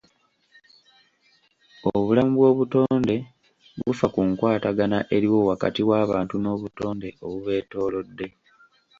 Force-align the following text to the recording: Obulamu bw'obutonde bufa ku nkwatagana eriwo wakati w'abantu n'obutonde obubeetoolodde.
Obulamu 1.93 2.31
bw'obutonde 2.37 3.15
bufa 3.83 4.07
ku 4.13 4.21
nkwatagana 4.29 4.97
eriwo 5.15 5.39
wakati 5.49 5.81
w'abantu 5.89 6.35
n'obutonde 6.39 7.09
obubeetoolodde. 7.25 8.27